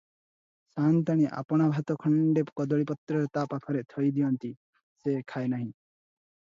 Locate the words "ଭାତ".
1.75-1.97